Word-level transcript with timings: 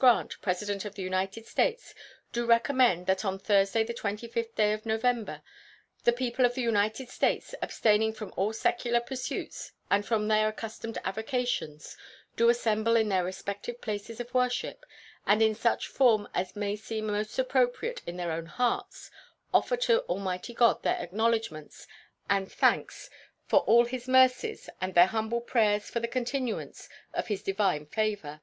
Grant, 0.00 0.40
President 0.40 0.86
of 0.86 0.94
the 0.94 1.02
United 1.02 1.44
States, 1.44 1.94
do 2.32 2.46
recommend 2.46 3.04
that 3.06 3.26
on 3.26 3.38
Thursday, 3.38 3.84
the 3.84 3.92
25th 3.92 4.54
day 4.54 4.72
of 4.72 4.86
November, 4.86 5.42
the 6.04 6.14
people 6.14 6.46
of 6.46 6.54
the 6.54 6.62
United 6.62 7.10
States, 7.10 7.54
abstaining 7.60 8.14
from 8.14 8.32
all 8.34 8.54
secular 8.54 9.00
pursuits 9.00 9.72
and 9.90 10.06
from 10.06 10.28
their 10.28 10.48
accustomed 10.48 10.96
avocations, 11.04 11.94
do 12.36 12.48
assemble 12.48 12.96
in 12.96 13.10
their 13.10 13.22
respective 13.22 13.82
places 13.82 14.18
of 14.18 14.32
worship, 14.32 14.86
and, 15.26 15.42
in 15.42 15.54
such 15.54 15.88
form 15.88 16.26
as 16.32 16.56
may 16.56 16.74
seem 16.74 17.08
most 17.08 17.38
appropriate 17.38 18.00
in 18.06 18.16
their 18.16 18.32
own 18.32 18.46
hearts, 18.46 19.10
offer 19.52 19.76
to 19.76 20.00
Almighty 20.04 20.54
God 20.54 20.82
their 20.82 20.96
acknowledgments 20.96 21.86
and 22.30 22.50
thanks 22.50 23.10
for 23.44 23.60
all 23.64 23.84
His 23.84 24.08
mercies 24.08 24.70
and 24.80 24.94
their 24.94 25.08
humble 25.08 25.42
prayers 25.42 25.90
for 25.90 25.98
a 25.98 26.08
continuance 26.08 26.88
of 27.12 27.26
His 27.26 27.42
divine 27.42 27.84
favor. 27.84 28.40